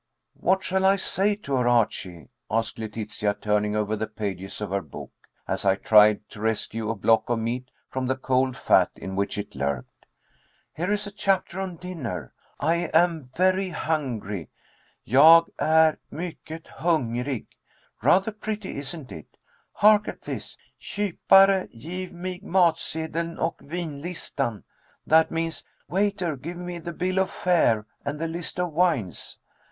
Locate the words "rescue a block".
6.41-7.29